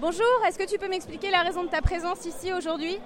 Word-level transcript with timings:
Bonjour, 0.00 0.22
est-ce 0.46 0.56
que 0.56 0.64
tu 0.64 0.78
peux 0.78 0.88
m'expliquer 0.88 1.28
la 1.28 1.42
raison 1.42 1.64
de 1.64 1.68
ta 1.68 1.82
présence 1.82 2.24
ici 2.24 2.52
aujourd'hui? 2.52 2.98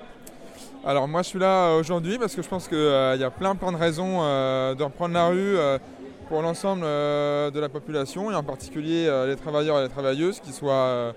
Alors 0.85 1.09
moi 1.09 1.23
je 1.23 1.29
suis 1.29 1.39
là 1.39 1.75
aujourd'hui 1.77 2.19
parce 2.19 2.35
que 2.35 2.43
je 2.43 2.49
pense 2.49 2.69
qu'il 2.69 2.77
y 2.77 3.25
a 3.25 3.31
plein 3.31 3.55
plein 3.55 3.73
de 3.73 3.79
raisons 3.79 4.19
de 4.19 4.83
reprendre 4.83 5.15
la 5.15 5.29
rue 5.29 5.57
pour 6.29 6.43
l'ensemble 6.43 6.83
de 6.83 7.59
la 7.59 7.71
population 7.71 8.31
et 8.31 8.35
en 8.35 8.43
particulier 8.43 9.11
les 9.27 9.37
travailleurs 9.37 9.79
et 9.79 9.85
les 9.85 9.89
travailleuses, 9.89 10.41
qu'ils 10.41 10.53
soient 10.53 11.15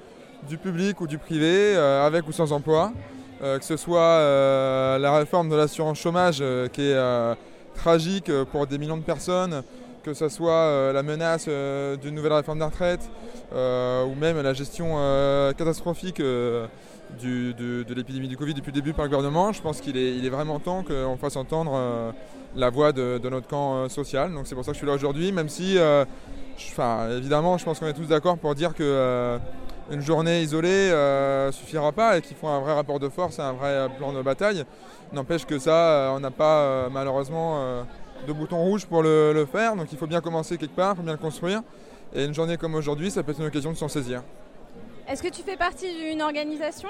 du 0.48 0.58
public 0.58 1.02
ou 1.02 1.08
du 1.08 1.18
privé, 1.18 1.76
avec 1.76 2.26
ou 2.26 2.32
sans 2.32 2.54
emploi. 2.54 2.94
que 3.42 3.66
ce 3.66 3.76
soit 3.76 4.20
la 4.98 5.18
réforme 5.18 5.50
de 5.50 5.58
l'assurance 5.58 6.00
chômage 6.00 6.42
qui 6.72 6.84
est 6.84 7.36
tragique 7.76 8.32
pour 8.54 8.66
des 8.66 8.78
millions 8.78 8.96
de 8.96 9.04
personnes, 9.04 9.62
que 10.06 10.14
ce 10.14 10.30
soit 10.30 10.52
euh, 10.52 10.94
la 10.94 11.02
menace 11.02 11.48
euh, 11.48 11.98
d'une 11.98 12.14
nouvelle 12.14 12.34
réforme 12.34 12.60
des 12.60 12.66
retraites 12.66 13.10
euh, 13.54 14.06
ou 14.06 14.14
même 14.14 14.40
la 14.40 14.54
gestion 14.54 14.98
catastrophique 15.58 16.22
de 16.22 16.68
l'épidémie 17.94 18.28
du 18.28 18.38
Covid 18.38 18.54
depuis 18.54 18.72
le 18.72 18.76
début 18.76 18.94
par 18.94 19.06
le 19.06 19.10
gouvernement, 19.10 19.52
je 19.52 19.62
pense 19.62 19.82
qu'il 19.82 19.98
est, 19.98 20.30
vraiment 20.30 20.60
temps 20.60 20.84
qu'on 20.84 21.18
fasse 21.18 21.36
entendre 21.36 22.14
la 22.56 22.70
voix 22.70 22.92
de, 22.92 23.20
notre 23.30 23.48
camp 23.48 23.90
social. 23.90 24.32
Donc 24.34 24.46
c'est 24.46 24.56
pour 24.56 24.64
ça 24.64 24.72
que 24.72 24.76
je 24.76 24.80
suis 24.80 24.88
là 24.88 24.94
aujourd'hui, 24.94 25.32
même 25.32 25.50
si, 25.50 25.78
évidemment, 27.18 27.58
je 27.58 27.66
pense 27.66 27.80
qu'on 27.80 27.88
est 27.88 27.94
tous 27.94 28.08
d'accord 28.08 28.38
pour 28.38 28.54
dire 28.54 28.74
que 28.74 29.38
une 29.92 30.02
journée 30.02 30.42
isolée 30.42 30.90
ne 30.92 31.52
suffira 31.52 31.92
pas 31.92 32.18
et 32.18 32.22
qu'il 32.22 32.36
faut 32.36 32.48
un 32.48 32.60
vrai 32.60 32.74
rapport 32.74 33.00
de 33.00 33.10
force 33.10 33.40
et 33.40 33.44
un 33.44 33.54
vrai 33.54 33.88
plan 33.98 34.14
de 34.14 34.22
bataille. 34.22 34.66
N'empêche 35.14 35.46
que 35.46 35.60
ça, 35.60 36.12
on 36.16 36.20
n'a 36.20 36.32
pas 36.32 36.90
malheureusement 36.90 37.86
de 38.28 38.34
boutons 38.34 38.62
rouges 38.64 38.86
pour 38.86 39.04
le, 39.04 39.48
faire, 39.52 39.76
donc 39.76 39.88
il 39.92 39.98
faut 39.98 40.08
bien 40.08 40.22
commencer 40.22 40.58
quelque 40.58 40.76
part, 40.76 40.94
il 40.94 40.98
faut 40.98 41.04
bien 41.04 41.14
le 41.14 41.18
construire. 41.18 41.62
Et 42.14 42.26
une 42.26 42.34
journée 42.34 42.58
comme 42.58 42.76
aujourd'hui, 42.76 43.12
ça 43.12 43.24
peut 43.24 43.32
être 43.32 43.40
une 43.40 43.48
occasion 43.48 43.72
de 43.72 43.78
s'en 43.78 43.88
saisir. 43.88 44.24
Est-ce 45.08 45.22
que 45.22 45.30
tu 45.30 45.42
fais 45.42 45.58
partie 45.58 45.94
d'une 45.94 46.22
organisation? 46.22 46.90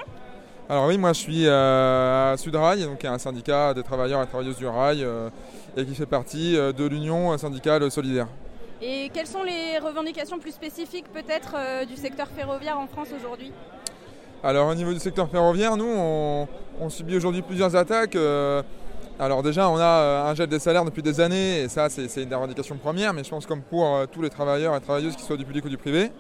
Alors 0.70 0.88
oui, 0.88 0.98
moi 0.98 1.14
je 1.14 1.20
suis 1.20 1.48
euh, 1.48 2.34
à 2.34 2.38
Sudrail, 2.38 2.84
donc 2.84 3.04
un 3.06 3.18
syndicat 3.20 3.74
des 3.74 3.84
travailleurs 3.84 4.22
et 4.24 4.28
travailleuses 4.28 4.58
du 4.58 4.66
rail, 4.66 5.04
euh, 5.04 5.30
et 5.78 5.86
qui 5.86 5.94
fait 5.94 6.06
partie 6.06 6.58
euh, 6.58 6.72
de 6.72 6.86
l'Union 6.86 7.38
syndicale 7.38 7.90
solidaire. 7.92 8.28
Et 8.82 9.10
quelles 9.14 9.28
sont 9.28 9.44
les 9.44 9.78
revendications 9.80 10.40
plus 10.40 10.52
spécifiques 10.52 11.06
peut-être 11.14 11.86
du 11.88 11.96
secteur 11.96 12.28
ferroviaire 12.28 12.78
en 12.78 12.88
France 12.88 13.08
aujourd'hui? 13.18 13.52
Alors 14.44 14.68
au 14.68 14.76
niveau 14.76 14.92
du 14.92 15.00
secteur 15.00 15.30
ferroviaire, 15.30 15.78
nous, 15.78 15.88
on, 15.88 16.48
on 16.82 16.90
subit 16.90 17.16
aujourd'hui 17.16 17.42
plusieurs 17.42 17.76
attaques. 17.76 18.18
Alors 19.18 19.42
déjà, 19.42 19.70
on 19.70 19.78
a 19.78 19.82
euh, 19.82 20.30
un 20.30 20.36
gel 20.36 20.48
des 20.48 20.60
salaires 20.60 20.84
depuis 20.84 21.02
des 21.02 21.22
années, 21.22 21.62
et 21.62 21.70
ça, 21.70 21.88
c'est 21.90 22.22
une 22.22 22.28
des 22.28 22.36
revendications 22.36 22.76
premières, 22.76 23.14
mais 23.14 23.24
je 23.24 23.30
pense 23.30 23.46
comme 23.46 23.62
pour 23.62 23.86
euh, 23.86 24.06
tous 24.12 24.22
les 24.22 24.30
travailleurs 24.30 24.76
et 24.76 24.82
travailleuses, 24.82 25.16
qu'ils 25.16 25.24
soient 25.24 25.38
du 25.38 25.46
public 25.46 25.64
ou 25.64 25.70
du 25.70 25.78
privé. 25.78 26.12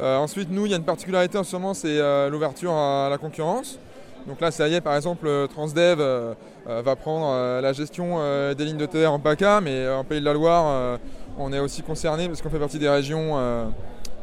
Euh, 0.00 0.18
ensuite, 0.18 0.48
nous, 0.48 0.64
il 0.64 0.70
y 0.70 0.74
a 0.74 0.76
une 0.76 0.84
particularité 0.84 1.36
en 1.36 1.42
ce 1.42 1.56
moment, 1.56 1.74
c'est 1.74 1.98
l'ouverture 2.30 2.72
à 2.72 3.08
la 3.10 3.18
concurrence. 3.18 3.78
Donc 4.28 4.40
là, 4.40 4.52
ça 4.52 4.68
y 4.68 4.74
est, 4.74 4.80
par 4.80 4.94
exemple, 4.94 5.28
Transdev 5.52 6.00
va 6.66 6.96
prendre 6.96 7.60
la 7.60 7.72
gestion 7.72 8.18
des 8.54 8.64
lignes 8.64 8.76
de 8.76 8.86
TR 8.86 9.12
en 9.12 9.18
PACA, 9.18 9.60
mais 9.60 9.88
en 9.88 10.04
Pays 10.04 10.20
de 10.20 10.24
la 10.24 10.32
Loire, 10.32 10.98
on 11.38 11.52
est 11.52 11.58
aussi 11.58 11.82
concerné 11.82 12.28
parce 12.28 12.40
qu'on 12.40 12.50
fait 12.50 12.58
partie 12.58 12.78
des 12.78 12.88
régions 12.88 13.36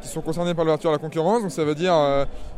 qui 0.00 0.08
sont 0.08 0.20
concernées 0.20 0.54
par 0.54 0.64
l'ouverture 0.64 0.90
à 0.90 0.94
la 0.94 0.98
concurrence. 0.98 1.42
Donc 1.42 1.50
ça 1.50 1.64
veut 1.64 1.74
dire 1.74 1.94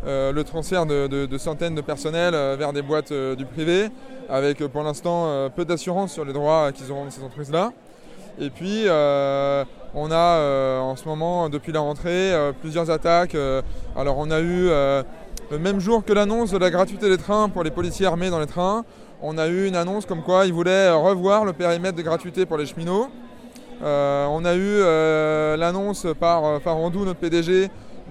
le 0.05 0.43
transfert 0.43 0.87
de, 0.87 1.39
centaines 1.39 1.75
de 1.75 1.81
personnels 1.81 2.35
vers 2.57 2.73
des 2.73 2.83
boîtes 2.83 3.13
du 3.13 3.45
privé, 3.47 3.91
avec 4.29 4.61
euh, 4.61 4.69
pour 4.69 4.83
l'instant 4.83 5.27
euh, 5.27 5.49
peu 5.49 5.65
d'assurance 5.65 6.13
sur 6.13 6.25
les 6.25 6.33
droits 6.33 6.73
qu'ils 6.73 6.91
auront 6.91 7.05
de 7.05 7.11
ces 7.11 7.23
entreprises-là. 7.23 7.73
Et 8.41 8.49
puis, 8.49 8.85
euh, 8.87 9.65
on 9.95 10.11
a 10.11 10.81
en 10.81 10.97
ce 10.97 11.07
moment, 11.07 11.51
depuis 11.51 11.71
la 11.71 11.81
rentrée, 11.81 12.33
plusieurs 12.63 12.91
attaques. 12.91 13.37
alors, 13.95 14.17
on 14.17 14.31
a 14.31 14.41
eu 14.41 14.69
le 15.51 15.59
même 15.61 15.81
jour 15.81 16.03
que 16.03 16.15
l'annonce 16.15 16.51
de 16.51 16.57
la 16.57 16.71
gratuité 16.71 17.11
des 17.11 17.19
trains 17.19 17.51
pour 17.51 17.63
les 17.63 17.71
policiers 17.71 18.07
armés 18.07 18.31
dans 18.31 18.41
les 18.41 18.47
trains, 18.47 18.87
on 19.21 19.37
a 19.37 19.49
eu 19.49 19.69
une 19.69 19.77
annonce 19.77 20.07
comme 20.07 20.23
quoi 20.23 20.47
ils 20.47 20.53
voulaient 20.53 20.91
revoir 20.91 21.45
le 21.45 21.53
périmètre 21.53 21.97
de 21.97 22.03
gratuité 22.03 22.47
pour 22.47 22.57
les 22.57 22.65
cheminots. 22.65 23.09
On 23.83 24.45
a 24.45 24.55
eu 24.55 24.81
l'annonce 25.59 26.07
par 26.19 26.61
Farandou, 26.63 27.05
notre 27.05 27.21
PDG, 27.21 27.69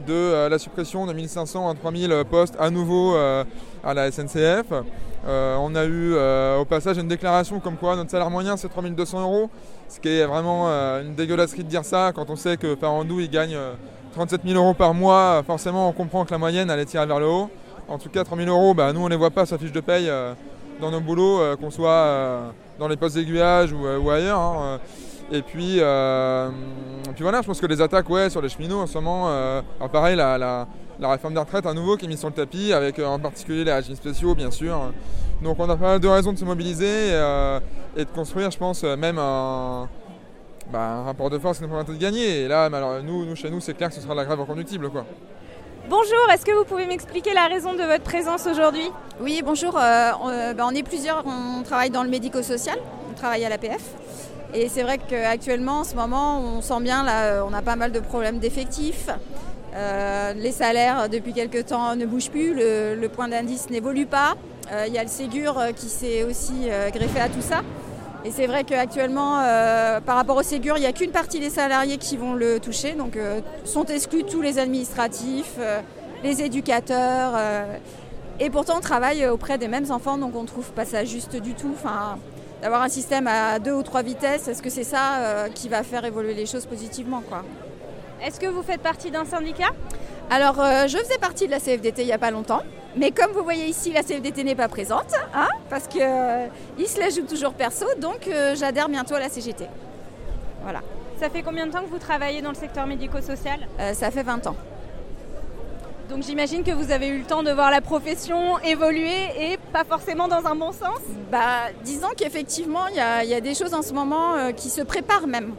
de 0.07 0.47
la 0.47 0.59
suppression 0.59 1.05
de 1.05 1.13
1500 1.13 1.69
à 1.69 1.73
3000 1.75 2.23
postes 2.29 2.55
à 2.59 2.69
nouveau 2.69 3.15
à 3.15 3.93
la 3.93 4.11
SNCF. 4.11 4.71
Euh, 5.27 5.55
on 5.59 5.75
a 5.75 5.85
eu 5.85 6.13
euh, 6.15 6.57
au 6.57 6.65
passage 6.65 6.97
une 6.97 7.07
déclaration 7.07 7.59
comme 7.59 7.77
quoi 7.77 7.95
notre 7.95 8.09
salaire 8.09 8.31
moyen 8.31 8.57
c'est 8.57 8.69
3200 8.69 9.21
euros, 9.21 9.51
ce 9.87 9.99
qui 9.99 10.09
est 10.09 10.25
vraiment 10.25 10.65
euh, 10.67 11.03
une 11.03 11.13
dégueulasserie 11.13 11.63
de 11.63 11.69
dire 11.69 11.85
ça 11.85 12.11
quand 12.15 12.27
on 12.31 12.35
sait 12.35 12.57
que 12.57 12.75
Farandou 12.75 13.19
il 13.19 13.29
gagne 13.29 13.55
37 14.13 14.41
000 14.45 14.57
euros 14.59 14.73
par 14.73 14.93
mois. 14.93 15.43
Forcément, 15.45 15.87
on 15.89 15.91
comprend 15.91 16.25
que 16.25 16.31
la 16.31 16.39
moyenne 16.39 16.71
elle 16.71 16.79
est 16.79 16.85
tirée 16.85 17.05
vers 17.05 17.19
le 17.19 17.27
haut. 17.27 17.49
En 17.87 17.99
tout 17.99 18.09
cas, 18.09 18.23
3 18.23 18.37
000 18.37 18.49
euros, 18.49 18.73
bah, 18.73 18.93
nous 18.93 19.01
on 19.01 19.05
ne 19.05 19.09
les 19.09 19.15
voit 19.15 19.29
pas 19.29 19.45
sa 19.45 19.57
fiche 19.57 19.71
de 19.71 19.79
paye 19.79 20.09
dans 20.79 20.89
nos 20.89 21.01
boulots, 21.01 21.55
qu'on 21.57 21.69
soit 21.69 22.53
dans 22.79 22.87
les 22.87 22.97
postes 22.97 23.15
d'aiguillage 23.15 23.73
ou, 23.73 24.09
ailleurs. 24.09 24.79
Et 25.31 25.41
puis, 25.41 25.79
puis 27.13 27.23
voilà, 27.23 27.41
je 27.41 27.47
pense 27.47 27.61
que 27.61 27.65
les 27.65 27.81
attaques 27.81 28.09
ouais, 28.09 28.29
sur 28.29 28.41
les 28.41 28.49
cheminots 28.49 28.81
en 28.81 28.87
ce 28.87 28.97
moment, 28.97 29.31
pareil, 29.91 30.15
la 30.15 30.67
la 31.01 31.09
réforme 31.09 31.33
des 31.33 31.39
retraites 31.39 31.65
à 31.65 31.73
nouveau 31.73 31.97
qui 31.97 32.05
est 32.05 32.07
mise 32.07 32.19
sur 32.19 32.29
le 32.29 32.35
tapis, 32.35 32.71
avec 32.71 32.99
euh, 32.99 33.05
en 33.07 33.19
particulier 33.19 33.63
les 33.63 33.73
régimes 33.73 33.95
spéciaux, 33.95 34.35
bien 34.35 34.51
sûr. 34.51 34.93
Donc 35.41 35.57
on 35.59 35.67
a 35.67 35.75
pas 35.75 35.87
mal 35.87 35.99
de 35.99 36.07
raisons 36.07 36.31
de 36.31 36.37
se 36.37 36.45
mobiliser 36.45 37.07
et, 37.07 37.13
euh, 37.13 37.59
de 37.97 38.03
construire, 38.03 38.51
je 38.51 38.57
pense, 38.57 38.83
euh, 38.83 38.95
même 38.95 39.17
un, 39.17 39.89
bah, 40.71 41.01
rapport 41.03 41.31
de 41.31 41.39
force 41.39 41.57
qui 41.57 41.63
nous 41.63 41.69
permet 41.69 41.83
de 41.83 41.99
gagner. 41.99 42.41
Et 42.41 42.47
là, 42.47 42.65
alors, 42.65 43.01
nous, 43.01 43.25
nous, 43.25 43.35
chez 43.35 43.49
nous, 43.49 43.59
c'est 43.59 43.73
clair 43.73 43.89
que 43.89 43.95
ce 43.95 44.01
sera 44.01 44.13
la 44.13 44.25
grève 44.25 44.39
reconductible. 44.39 44.91
Quoi. 44.91 45.05
Bonjour, 45.89 46.29
est-ce 46.31 46.45
que 46.45 46.55
vous 46.55 46.65
pouvez 46.65 46.85
m'expliquer 46.85 47.33
la 47.33 47.47
raison 47.47 47.73
de 47.73 47.81
votre 47.81 48.03
présence 48.03 48.45
aujourd'hui? 48.45 48.91
Oui, 49.19 49.41
bonjour. 49.43 49.73
Bah, 49.73 50.19
on, 50.21 50.75
est 50.75 50.83
plusieurs, 50.83 51.23
on 51.25 51.63
travaille 51.63 51.89
dans 51.89 52.03
le 52.03 52.09
médico-social, 52.09 52.77
on 53.09 53.15
travaille 53.15 53.43
à 53.43 53.49
l'APF. 53.49 53.81
Et 54.53 54.67
c'est 54.67 54.83
vrai 54.83 54.97
qu'actuellement, 54.97 55.79
en 55.79 55.83
ce 55.83 55.95
moment, 55.95 56.39
on 56.39 56.61
sent 56.61 56.81
bien, 56.81 57.03
là, 57.03 57.45
on 57.45 57.53
a 57.53 57.61
pas 57.61 57.77
mal 57.77 57.91
de 57.91 57.99
problèmes 57.99 58.39
d'effectifs. 58.39 59.09
Euh, 59.73 60.33
les 60.33 60.51
salaires, 60.51 61.07
depuis 61.09 61.33
quelques 61.33 61.67
temps, 61.67 61.95
ne 61.95 62.05
bougent 62.05 62.29
plus, 62.29 62.53
le, 62.53 63.07
point 63.07 63.29
d'indice 63.29 63.69
n'évolue 63.69 64.05
pas. 64.05 64.35
Euh, 64.71 64.85
il 64.87 64.93
y 64.93 64.97
a 64.97 65.03
le 65.03 65.09
Ségur 65.09 65.57
euh, 65.57 65.71
qui 65.71 65.87
s'est 65.87 66.23
aussi 66.23 66.67
greffé 66.93 67.19
à 67.19 67.29
tout 67.29 67.41
ça. 67.41 67.61
Et 68.23 68.29
c'est 68.29 68.45
vrai 68.45 68.63
qu'actuellement, 68.63 69.37
par 70.05 70.15
rapport 70.15 70.37
au 70.37 70.43
Ségur, 70.43 70.77
il 70.77 70.81
n'y 70.81 70.85
a 70.85 70.91
qu'une 70.91 71.09
partie 71.09 71.39
des 71.39 71.49
salariés 71.49 71.97
qui 71.97 72.17
vont 72.17 72.33
le 72.33 72.59
toucher. 72.59 72.91
Donc 72.91 73.17
sont 73.65 73.85
exclus 73.85 74.25
tous 74.25 74.41
les 74.41 74.59
administratifs, 74.59 75.57
les 76.23 76.43
éducateurs. 76.43 77.33
et 78.39 78.51
pourtant, 78.51 78.75
on 78.77 78.79
travaille 78.79 79.25
auprès 79.25 79.57
des 79.57 79.67
mêmes 79.67 79.89
enfants, 79.89 80.19
donc 80.19 80.35
on 80.35 80.43
ne 80.43 80.47
trouve 80.47 80.69
pas 80.71 80.85
ça 80.85 81.03
juste 81.03 81.35
du 81.35 81.55
tout. 81.55 81.71
Enfin, 81.73 82.19
d'avoir 82.61 82.81
un 82.81 82.89
système 82.89 83.27
à 83.27 83.59
deux 83.59 83.73
ou 83.73 83.83
trois 83.83 84.03
vitesses, 84.03 84.47
est-ce 84.47 84.61
que 84.61 84.69
c'est 84.69 84.83
ça 84.83 85.47
qui 85.55 85.67
va 85.67 85.83
faire 85.83 86.05
évoluer 86.05 86.33
les 86.33 86.45
choses 86.45 86.65
positivement 86.65 87.21
quoi? 87.27 87.43
Est-ce 88.23 88.39
que 88.39 88.45
vous 88.45 88.61
faites 88.61 88.81
partie 88.81 89.09
d'un 89.09 89.25
syndicat? 89.25 89.71
Alors, 90.29 90.61
euh, 90.61 90.87
je 90.87 90.97
faisais 90.97 91.17
partie 91.17 91.47
de 91.47 91.51
la 91.51 91.59
CFDT 91.59 92.03
il 92.03 92.05
n'y 92.05 92.13
a 92.13 92.17
pas 92.17 92.31
longtemps. 92.31 92.61
Mais 92.95 93.11
comme 93.11 93.31
vous 93.31 93.43
voyez 93.43 93.65
ici, 93.65 93.91
la 93.91 94.03
CFDT 94.03 94.43
n'est 94.43 94.55
pas 94.55 94.67
présente, 94.67 95.13
hein, 95.33 95.47
parce 95.69 95.87
qu'il 95.87 96.01
euh, 96.03 96.47
se 96.85 96.99
la 96.99 97.09
joue 97.09 97.23
toujours 97.23 97.53
perso, 97.53 97.85
donc 97.99 98.27
euh, 98.27 98.55
j'adhère 98.55 98.89
bientôt 98.89 99.15
à 99.15 99.19
la 99.19 99.29
CGT. 99.29 99.65
Voilà. 100.61 100.81
Ça 101.19 101.29
fait 101.29 101.41
combien 101.41 101.67
de 101.67 101.71
temps 101.71 101.81
que 101.81 101.89
vous 101.89 101.99
travaillez 101.99 102.41
dans 102.41 102.49
le 102.49 102.55
secteur 102.55 102.85
médico-social? 102.87 103.67
Ça 103.93 104.09
fait 104.09 104.23
20 104.23 104.47
ans. 104.47 104.55
Donc 106.11 106.23
j'imagine 106.23 106.61
que 106.63 106.71
vous 106.71 106.91
avez 106.91 107.07
eu 107.07 107.19
le 107.19 107.23
temps 107.23 107.41
de 107.41 107.51
voir 107.51 107.71
la 107.71 107.79
profession 107.79 108.59
évoluer 108.59 109.29
et 109.39 109.57
pas 109.71 109.85
forcément 109.85 110.27
dans 110.27 110.45
un 110.45 110.55
bon 110.55 110.73
sens 110.73 110.99
bah, 111.31 111.69
Disons 111.85 112.09
qu'effectivement, 112.17 112.85
il 112.89 112.97
y, 112.97 113.33
a 113.33 113.39
des 113.39 113.55
choses 113.55 113.73
en 113.73 113.81
ce 113.81 113.93
moment 113.93 114.51
qui 114.53 114.69
se 114.69 114.81
préparent 114.81 115.27
même. 115.27 115.53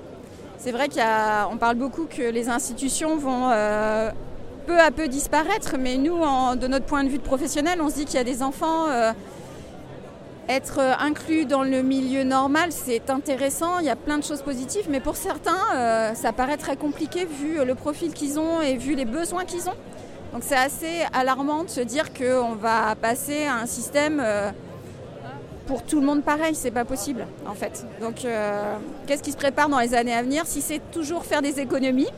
C'est 0.59 0.73
vrai 0.73 0.91
qu'on 0.91 1.57
parle 1.57 1.77
beaucoup 1.77 2.05
que 2.05 2.21
les 2.21 2.51
institutions 2.51 3.17
vont 3.17 3.49
euh, 3.51 4.11
peu 4.67 4.79
à 4.79 4.91
peu 4.91 5.09
disparaître, 5.09 5.77
mais 5.79 5.97
nous, 5.97 6.19
de 6.57 6.67
notre 6.67 6.85
point 6.85 7.03
de 7.03 7.09
vue 7.09 7.17
de 7.17 7.23
professionnel, 7.23 7.81
on 7.81 7.89
se 7.89 7.95
dit 7.95 8.05
qu'il 8.05 8.17
y 8.17 8.19
a 8.19 8.25
des 8.25 8.43
enfants. 8.43 8.89
Euh, 8.91 9.13
être 10.51 10.81
inclus 11.01 11.47
dans 11.47 11.63
le 11.63 11.83
milieu 11.83 12.25
normal, 12.25 12.73
c'est 12.73 13.09
intéressant, 13.09 13.79
il 13.79 13.87
y 13.87 13.91
a 13.91 13.97
plein 13.97 14.19
de 14.19 14.25
choses 14.25 14.43
positives, 14.43 14.87
mais 14.91 15.01
pour 15.01 15.17
certains, 15.17 15.57
euh, 15.75 16.15
ça 16.15 16.33
paraît 16.33 16.59
très 16.59 16.77
compliqué 16.77 17.25
vu 17.25 17.65
le 17.65 17.75
profil 17.75 18.13
qu'ils 18.13 18.39
ont 18.39 18.61
et 18.61 18.77
vu 18.77 18.95
les 18.95 19.05
besoins 19.05 19.45
qu'ils 19.45 19.69
ont. 19.71 19.77
Donc 20.33 20.43
c'est 20.45 20.57
assez 20.57 21.03
alarmant 21.13 21.65
de 21.65 21.69
se 21.69 21.81
dire 21.81 22.13
qu'on 22.13 22.55
va 22.55 22.95
passer 22.95 23.45
à 23.45 23.57
un 23.57 23.67
système 23.67 24.23
pour 25.67 25.83
tout 25.83 26.01
le 26.01 26.07
monde 26.07 26.23
pareil, 26.23 26.55
c'est 26.55 26.71
pas 26.71 26.85
possible 26.85 27.27
en 27.47 27.55
fait. 27.55 27.87
Donc 28.01 28.25
euh, 28.25 28.77
qu'est-ce 29.07 29.23
qui 29.23 29.33
se 29.33 29.37
prépare 29.37 29.69
dans 29.69 29.79
les 29.79 29.95
années 29.95 30.13
à 30.13 30.23
venir 30.23 30.47
Si 30.47 30.61
c'est 30.61 30.81
toujours 30.91 31.25
faire 31.25 31.43
des 31.43 31.61
économies, 31.61 32.11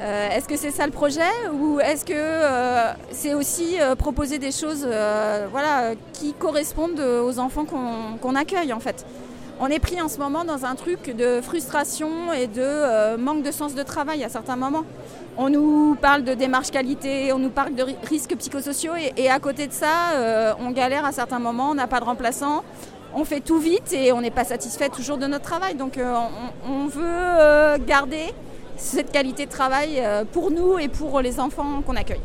euh, 0.00 0.30
est-ce 0.30 0.48
que 0.48 0.56
c'est 0.56 0.70
ça 0.70 0.86
le 0.86 0.92
projet? 0.92 1.20
Ou 1.52 1.80
est-ce 1.80 2.04
que 2.04 2.12
euh, 2.14 2.92
c'est 3.12 3.34
aussi 3.34 3.76
proposer 3.98 4.38
des 4.38 4.52
choses 4.52 4.86
qui 6.12 6.32
correspondent 6.34 7.00
aux 7.00 7.38
enfants 7.38 7.64
qu'on 7.64 8.34
accueille 8.34 8.72
en 8.72 8.80
fait? 8.80 9.04
On 9.60 9.66
est 9.68 9.78
pris 9.78 10.00
en 10.00 10.08
ce 10.08 10.18
moment 10.18 10.44
dans 10.44 10.64
un 10.64 10.74
truc 10.74 11.14
de 11.16 11.40
frustration 11.40 12.32
et 12.32 12.46
de 12.46 13.16
manque 13.16 13.42
de 13.42 13.50
sens 13.50 13.74
de 13.74 13.82
travail 13.82 14.22
à 14.24 14.28
certains 14.28 14.56
moments. 14.56 14.84
On 15.36 15.50
nous 15.50 15.96
parle 16.00 16.24
de 16.24 16.34
démarche 16.34 16.70
qualité, 16.70 17.32
on 17.32 17.38
nous 17.38 17.50
parle 17.50 17.74
de 17.74 17.84
risques 18.08 18.36
psychosociaux 18.36 18.94
et, 19.16 19.30
à 19.30 19.38
côté 19.38 19.66
de 19.66 19.72
ça, 19.72 20.56
on 20.60 20.70
galère 20.70 21.04
à 21.04 21.12
certains 21.12 21.38
moments, 21.38 21.70
on 21.70 21.74
n'a 21.74 21.86
pas 21.86 22.00
de 22.00 22.04
remplaçant, 22.04 22.64
on 23.14 23.24
fait 23.24 23.40
tout 23.40 23.58
vite 23.58 23.92
et 23.92 24.12
on 24.12 24.20
n'est 24.20 24.30
pas 24.30 24.44
satisfait 24.44 24.88
toujours 24.88 25.16
de 25.16 25.26
notre 25.26 25.44
travail. 25.44 25.74
Donc 25.74 25.98
on, 26.68 26.86
veut 26.86 27.78
garder 27.86 28.32
cette 28.76 29.12
qualité 29.12 29.46
de 29.46 29.50
travail 29.50 30.02
pour 30.32 30.50
nous 30.50 30.78
et 30.78 30.88
pour 30.88 31.20
les 31.20 31.40
enfants 31.40 31.82
qu'on 31.86 31.96
accueille. 31.96 32.22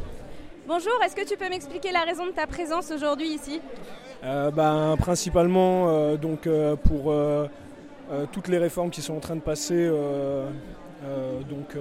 Bonjour, 0.68 0.94
est-ce 1.06 1.16
que 1.16 1.28
tu 1.28 1.36
peux 1.36 1.50
m'expliquer 1.50 1.92
la 1.92 2.02
raison 2.02 2.26
de 2.26 2.32
ta 2.32 2.48
présence 2.48 2.90
aujourd'hui 2.92 3.28
ici? 3.28 3.60
euh, 3.60 4.03
ben, 4.24 4.96
Principalement 4.98 5.90
euh, 5.90 6.18
donc, 6.18 6.48
euh, 6.48 6.76
pour 6.76 7.14
toutes 8.32 8.48
les 8.48 8.58
réformes 8.58 8.90
qui 8.90 9.02
sont 9.02 9.16
en 9.16 9.20
train 9.20 9.36
de 9.36 9.42
passer 9.42 9.90
donc, 11.50 11.76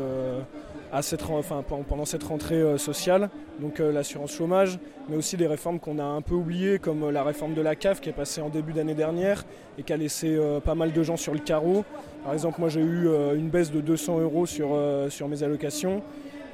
à 0.90 1.02
cette, 1.02 1.22
enfin, 1.28 1.62
pendant 1.88 2.04
cette 2.06 2.22
rentrée 2.22 2.78
sociale, 2.78 3.28
donc 3.60 3.80
l'assurance 3.80 4.32
chômage, 4.32 4.78
mais 5.10 5.16
aussi 5.16 5.36
des 5.36 5.46
réformes 5.46 5.78
qu'on 5.78 5.98
a 5.98 6.04
un 6.04 6.22
peu 6.22 6.34
oubliées, 6.34 6.78
comme 6.78 7.10
la 7.10 7.22
réforme 7.22 7.52
de 7.52 7.60
la 7.60 7.76
CAF 7.76 8.00
qui 8.00 8.08
est 8.08 8.14
passée 8.14 8.40
en 8.40 8.48
début 8.48 8.72
d'année 8.72 8.94
dernière 8.94 9.44
et 9.78 9.82
qui 9.82 9.92
a 9.92 9.96
laissé 9.96 10.38
pas 10.64 10.74
mal 10.74 10.92
de 10.92 11.02
gens 11.02 11.18
sur 11.18 11.34
le 11.34 11.40
carreau. 11.40 11.84
Par 12.24 12.32
exemple, 12.32 12.60
moi 12.60 12.70
j'ai 12.70 12.80
eu 12.80 13.08
une 13.36 13.50
baisse 13.50 13.70
de 13.70 13.82
200 13.82 14.20
euros 14.20 14.46
sur, 14.46 14.70
sur 15.10 15.28
mes 15.28 15.42
allocations. 15.42 16.02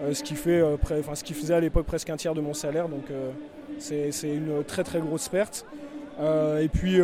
Euh, 0.02 0.14
ce, 0.14 0.22
qui 0.22 0.34
fait, 0.34 0.60
euh, 0.60 0.76
ce 1.14 1.24
qui 1.24 1.34
faisait 1.34 1.54
à 1.54 1.60
l'époque 1.60 1.86
presque 1.86 2.08
un 2.10 2.16
tiers 2.16 2.34
de 2.34 2.40
mon 2.40 2.54
salaire. 2.54 2.88
Donc 2.88 3.10
euh, 3.10 3.30
c'est 3.78 4.10
une 4.24 4.64
très 4.66 4.84
très 4.84 5.00
grosse 5.00 5.28
perte. 5.28 5.66
et 6.20 6.68
puis 6.68 7.00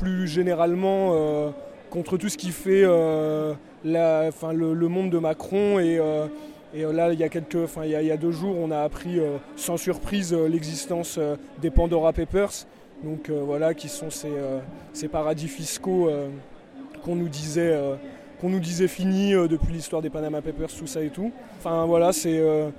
plus 0.00 0.28
généralement, 0.28 1.52
contre 1.90 2.16
tout 2.16 2.28
ce 2.28 2.36
qui 2.36 2.50
fait 2.50 2.82
la, 3.84 4.30
le, 4.52 4.88
monde 4.88 5.10
de 5.10 5.18
Macron 5.18 5.78
et 5.78 6.00
et 6.74 6.82
là, 6.82 7.10
il 7.10 7.18
y, 7.18 7.22
a 7.22 7.30
quelques, 7.30 7.56
enfin, 7.56 7.84
il, 7.84 7.90
y 7.90 8.10
a, 8.10 8.16
deux 8.18 8.32
jours, 8.32 8.56
on 8.58 8.70
a 8.70 8.80
appris 8.80 9.18
sans 9.54 9.78
surprise 9.78 10.34
l'existence 10.34 11.18
des 11.62 11.70
Pandora 11.70 12.12
Papers, 12.12 12.66
donc 13.02 13.30
voilà, 13.30 13.72
qui 13.72 13.88
sont 13.88 14.10
ces, 14.10 14.32
ces 14.92 15.08
paradis 15.08 15.48
fiscaux 15.48 16.10
qu'on 17.02 17.14
nous 17.14 17.28
disait 17.28 17.74
qu'on 18.40 18.50
nous 18.50 18.60
disait 18.60 18.88
fini 18.88 19.34
euh, 19.34 19.48
depuis 19.48 19.72
l'histoire 19.72 20.02
des 20.02 20.10
Panama 20.10 20.42
Papers, 20.42 20.68
tout 20.68 20.86
ça 20.86 21.02
et 21.02 21.08
tout. 21.08 21.32
Enfin 21.58 21.86
voilà, 21.86 22.12
c'est 22.12 22.38
euh, 22.38 22.70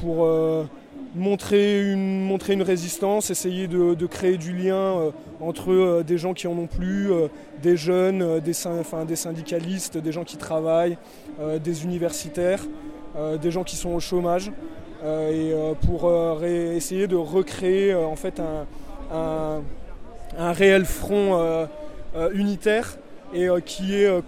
pour 0.00 0.24
euh, 0.24 0.64
montrer, 1.14 1.92
une, 1.92 2.62
résistance, 2.62 3.30
essayer 3.30 3.66
de, 3.68 4.06
créer 4.06 4.36
du 4.36 4.52
lien 4.52 5.12
entre 5.40 6.02
des 6.02 6.18
gens 6.18 6.34
qui 6.34 6.46
en 6.46 6.56
ont 6.56 6.66
plus, 6.66 7.10
des 7.62 7.76
jeunes, 7.76 8.40
des, 8.40 8.52
des 9.06 9.16
syndicalistes, 9.16 9.98
des 9.98 10.12
gens 10.12 10.24
qui 10.24 10.36
travaillent, 10.36 10.96
des 11.62 11.84
universitaires, 11.84 12.64
des 13.40 13.50
gens 13.50 13.64
qui 13.64 13.76
sont 13.76 13.90
au 13.90 14.00
chômage. 14.00 14.52
et 15.04 15.52
pour 15.86 16.10
essayer 16.44 17.06
de 17.06 17.16
recréer 17.16 17.94
en 17.94 18.16
fait 18.16 18.40
un, 18.40 19.62
un 20.38 20.52
réel 20.52 20.84
front 20.84 21.66
unitaire 22.32 22.98
et 23.32 23.48
euh, 23.48 23.60
qui 23.60 23.94
est 23.94 24.06
euh, 24.06 24.20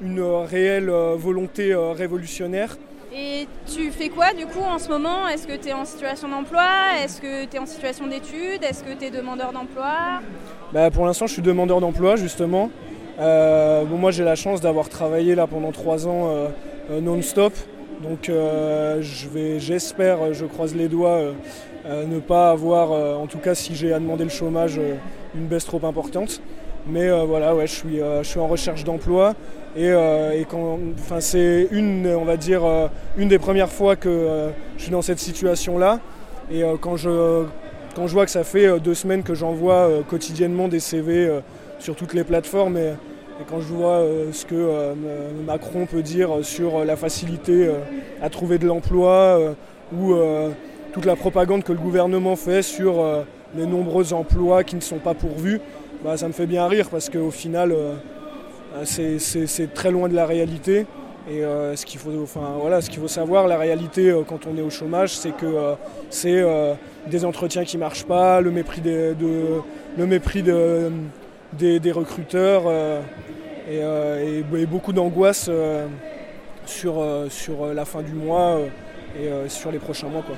une 0.00 0.20
réelle 0.22 0.90
euh, 0.90 1.14
volonté 1.16 1.74
révolutionnaire. 1.74 2.76
Et 3.12 3.48
tu 3.66 3.90
fais 3.90 4.08
quoi 4.08 4.32
du 4.34 4.46
coup 4.46 4.62
en 4.62 4.78
ce 4.78 4.88
moment? 4.88 5.26
Est-ce 5.26 5.46
que 5.46 5.56
tu 5.56 5.68
es 5.68 5.72
en 5.72 5.84
situation 5.84 6.28
d'emploi? 6.28 6.62
Est-ce 7.02 7.20
que 7.20 7.44
tu 7.44 7.56
es 7.56 7.58
en 7.58 7.66
situation 7.66 8.06
d'études? 8.06 8.62
Est-ce 8.62 8.84
que 8.84 8.92
tu 8.96 9.06
es 9.06 9.10
demandeur 9.10 9.52
d'emploi? 9.52 10.20
Bah, 10.72 10.90
Pour 10.92 11.06
l'instant 11.06 11.26
je 11.26 11.32
suis 11.32 11.42
demandeur 11.42 11.80
d'emploi 11.80 12.14
justement. 12.14 12.70
bon, 13.18 13.96
moi 13.98 14.12
j'ai 14.12 14.22
la 14.22 14.36
chance 14.36 14.60
d'avoir 14.60 14.88
travaillé 14.88 15.34
là 15.34 15.48
pendant 15.48 15.72
trois 15.72 16.06
ans 16.06 16.32
non-stop. 16.90 17.52
Donc 18.00 18.26
je 18.26 19.28
vais, 19.28 19.58
j'espère, 19.58 20.32
je 20.32 20.46
croise 20.46 20.76
les 20.76 20.86
doigts, 20.88 21.20
ne 21.88 22.20
pas 22.20 22.50
avoir, 22.50 22.92
en 23.20 23.26
tout 23.26 23.38
cas 23.38 23.56
si 23.56 23.74
j'ai 23.74 23.92
à 23.92 23.98
demander 23.98 24.24
le 24.24 24.30
chômage, 24.30 24.80
une 25.34 25.46
baisse 25.46 25.64
trop 25.64 25.84
importante. 25.84 26.40
Mais 26.86 27.08
euh, 27.08 27.24
voilà, 27.24 27.54
ouais, 27.54 27.66
je 27.66 27.74
suis, 27.74 28.00
euh, 28.00 28.22
je 28.22 28.28
suis 28.28 28.40
en 28.40 28.46
recherche 28.46 28.84
d'emploi 28.84 29.34
et, 29.76 29.88
euh, 29.88 30.42
c'est 31.20 31.68
une, 31.70 32.06
on 32.08 32.24
va 32.24 32.36
dire, 32.36 32.62
une 33.16 33.28
des 33.28 33.38
premières 33.38 33.70
fois 33.70 33.94
que 33.94 34.48
je 34.76 34.82
suis 34.82 34.90
dans 34.90 35.02
cette 35.02 35.20
situation-là. 35.20 36.00
Et 36.50 36.62
quand 36.80 36.96
je 36.96 37.46
vois 37.96 38.24
que 38.24 38.30
ça 38.32 38.42
fait 38.42 38.80
deux 38.80 38.94
semaines 38.94 39.22
que 39.22 39.34
j'envoie 39.34 39.88
quotidiennement 40.08 40.66
des 40.66 40.80
CV 40.80 41.30
sur 41.78 41.94
toutes 41.94 42.14
les 42.14 42.24
plateformes 42.24 42.76
et, 42.78 42.94
quand 43.48 43.60
je 43.60 43.72
vois 43.72 44.02
ce 44.32 44.44
que 44.44 44.92
Macron 45.46 45.86
peut 45.86 46.02
dire 46.02 46.30
sur 46.42 46.84
la 46.84 46.96
facilité 46.96 47.70
à 48.20 48.28
trouver 48.28 48.58
de 48.58 48.66
l'emploi 48.66 49.38
ou 49.96 50.14
toute 50.92 51.04
la 51.04 51.14
propagande 51.14 51.62
que 51.62 51.72
le 51.72 51.78
gouvernement 51.78 52.34
fait 52.34 52.62
sur 52.62 53.04
les 53.56 53.66
nombreux 53.66 54.12
emplois 54.12 54.64
qui 54.64 54.76
ne 54.76 54.80
sont 54.80 54.98
pas 54.98 55.14
pourvus, 55.14 55.60
bah, 56.04 56.16
ça 56.16 56.28
me 56.28 56.32
fait 56.32 56.46
bien 56.46 56.66
rire 56.66 56.88
parce 56.90 57.10
qu'au 57.10 57.30
final, 57.30 57.72
euh, 57.72 57.94
c'est 58.84 59.74
très 59.74 59.90
loin 59.90 60.08
de 60.08 60.14
la 60.14 60.26
réalité. 60.26 60.86
Et 61.30 61.44
euh, 61.44 61.76
ce 61.76 61.84
qu'il 61.84 62.00
faut, 62.00 62.10
enfin, 62.22 62.56
voilà, 62.60 62.80
ce 62.80 62.88
qu'il 62.88 63.00
faut 63.00 63.08
savoir, 63.08 63.46
la 63.46 63.58
réalité 63.58 64.10
euh, 64.10 64.22
quand 64.26 64.46
on 64.46 64.56
est 64.56 64.62
au 64.62 64.70
chômage, 64.70 65.14
c'est 65.14 65.32
que 65.32 65.74
c'est 66.08 66.42
des 67.06 67.24
entretiens 67.24 67.64
qui 67.64 67.76
ne 67.76 67.80
marchent 67.80 68.04
pas, 68.06 68.40
le 68.40 68.50
mépris 68.50 68.80
des, 68.80 69.14
de, 69.14 69.60
le 69.96 70.06
mépris 70.06 70.42
de, 70.42 70.90
des, 71.52 71.92
recruteurs 71.92 72.62
et, 73.70 74.42
beaucoup 74.66 74.92
d'angoisse 74.92 75.50
sur, 76.64 77.04
sur 77.28 77.74
la 77.74 77.84
fin 77.84 78.02
du 78.02 78.12
mois 78.12 78.58
et 79.18 79.48
sur 79.48 79.70
les 79.70 79.78
prochains 79.78 80.08
mois. 80.08 80.22
Quoi. 80.22 80.36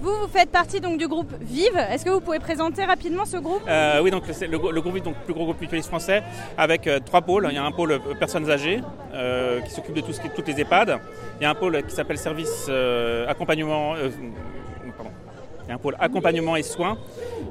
Vous, 0.00 0.14
vous 0.14 0.28
faites 0.28 0.50
partie 0.50 0.80
donc 0.80 0.98
du 0.98 1.08
groupe 1.08 1.32
Vive. 1.40 1.76
Est-ce 1.76 2.04
que 2.04 2.10
vous 2.10 2.20
pouvez 2.20 2.38
présenter 2.38 2.84
rapidement 2.84 3.24
ce 3.24 3.36
groupe? 3.36 3.62
Euh, 3.68 4.00
Oui, 4.00 4.10
donc 4.10 4.24
le, 4.26 4.58
groupe 4.80 4.94
Vive, 4.94 5.02
donc 5.02 5.16
le 5.18 5.24
plus 5.24 5.34
gros 5.34 5.44
groupe 5.44 5.60
mutualiste 5.60 5.88
français, 5.88 6.22
avec 6.56 6.86
euh, 6.86 7.00
trois 7.04 7.22
pôles. 7.22 7.48
Il 7.50 7.54
y 7.54 7.58
a 7.58 7.64
un 7.64 7.72
pôle 7.72 7.92
euh, 7.92 8.14
personnes 8.18 8.48
âgées 8.48 8.80
qui 9.64 9.70
s'occupe 9.72 9.94
de 9.94 10.00
toutes 10.00 10.46
les 10.46 10.60
EHPAD. 10.60 11.00
Il 11.40 11.42
y 11.42 11.46
a 11.46 11.50
un 11.50 11.54
pôle 11.54 11.82
qui 11.82 11.94
s'appelle 11.94 12.18
service 12.18 12.70
accompagnement 13.26 13.94
il 15.68 15.72
y 15.72 15.72
a 15.72 15.74
un 15.74 15.78
pôle 15.78 15.96
accompagnement 16.00 16.56
et 16.56 16.62
soins, 16.62 16.96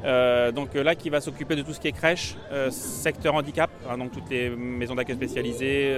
euh, 0.03 0.51
donc 0.51 0.75
euh, 0.75 0.83
là 0.83 0.95
qui 0.95 1.09
va 1.09 1.21
s'occuper 1.21 1.55
de 1.55 1.61
tout 1.61 1.73
ce 1.73 1.79
qui 1.79 1.87
est 1.87 1.91
crèche, 1.91 2.35
euh, 2.51 2.69
secteur 2.69 3.35
handicap, 3.35 3.69
hein, 3.89 3.97
donc 3.97 4.11
toutes 4.11 4.29
les 4.29 4.49
maisons 4.49 4.95
d'accueil 4.95 5.15
spécialisées, 5.15 5.95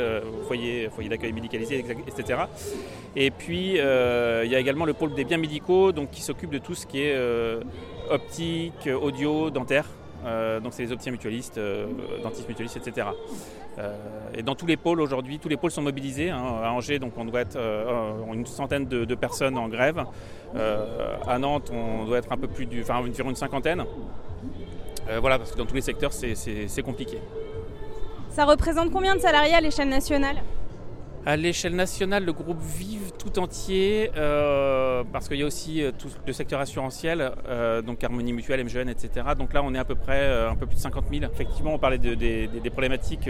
foyers, 0.48 0.90
foyer 0.90 1.10
d'accueil 1.10 1.34
médicalisés, 1.34 1.84
etc. 2.08 2.42
Et 3.16 3.32
puis 3.32 3.72
il 3.74 4.50
y 4.52 4.56
a 4.56 4.60
également 4.60 4.86
le 4.86 4.94
pôle 4.94 5.14
des 5.14 5.24
biens 5.24 5.38
médicaux, 5.38 5.92
donc 5.92 6.12
qui 6.12 6.22
s'occupe 6.22 6.50
de 6.52 6.60
tout 6.60 6.76
ce 6.76 6.86
qui 6.86 7.02
est 7.02 7.18
optique, 8.10 8.90
audio, 9.02 9.50
dentaire. 9.50 9.86
Donc 10.62 10.74
c'est 10.74 10.84
les 10.84 10.92
opticiens 10.92 11.12
mutualistes, 11.12 11.60
dentistes 12.24 12.48
mutualistes, 12.48 12.78
etc. 12.78 13.08
et 14.34 14.44
dans 14.44 14.56
tous 14.56 14.66
les 14.66 14.78
pôles 14.78 15.02
aujourd'hui, 15.02 15.40
tous 15.40 15.50
les 15.50 15.58
pôles 15.58 15.72
sont 15.72 15.82
mobilisés. 15.82 16.30
Hein. 16.30 16.44
à 16.64 16.72
Angers, 16.72 17.00
donc 17.00 17.14
on 17.18 17.26
doit 17.26 17.42
être 17.42 17.58
une 18.34 18.46
centaine 18.46 18.86
de 18.86 19.16
personnes 19.16 19.58
en 19.58 19.68
grève. 19.70 20.06
Euh, 20.56 21.16
à 21.28 21.38
Nantes, 21.38 21.72
on 21.74 22.06
doit 22.06 22.18
être 22.18 22.32
un 22.32 22.38
peu 22.38 22.48
plus 22.48 22.66
du, 22.66 22.82
enfin 22.82 22.96
environ 22.96 23.30
une 23.30 23.36
cinquantaine. 23.36 23.84
Euh, 25.10 25.20
voilà, 25.20 25.38
parce 25.38 25.52
que 25.52 25.58
dans 25.58 25.66
tous 25.66 25.76
les 25.76 25.82
secteurs, 25.82 26.14
c'est 26.14 26.82
compliqué. 26.84 27.20
Ça 28.30 28.46
représente 28.46 28.92
combien 28.92 29.16
de 29.16 29.20
salariés 29.20 29.56
à 29.56 29.62
l'échelle 29.62 29.90
nationale? 29.90 30.38
À 31.30 31.36
l'échelle 31.38 31.76
nationale, 31.76 32.26
le 32.26 32.34
groupe 32.34 32.58
Vive 32.60 33.12
tout 33.20 33.38
entier, 33.38 34.10
euh, 34.18 35.04
parce 35.14 35.28
qu'il 35.28 35.38
y 35.38 35.44
a 35.44 35.46
aussi 35.46 35.84
tout 36.00 36.10
le 36.26 36.34
secteur 36.34 36.60
assurantiel, 36.60 37.32
donc 37.86 38.04
Harmonie 38.04 38.34
Mutuelle, 38.34 38.64
MGN, 38.64 38.90
etc. 38.90 39.28
Donc 39.38 39.54
là, 39.54 39.62
on 39.64 39.76
est 39.76 39.78
à 39.78 39.86
peu 39.86 39.94
près 39.94 40.28
un 40.48 40.56
peu 40.56 40.66
plus 40.66 40.78
de 40.78 40.82
50 40.82 41.06
000. 41.12 41.32
Effectivement, 41.32 41.76
on 41.76 41.78
parlait 41.78 42.00
des, 42.00 42.70
problématiques 42.72 43.30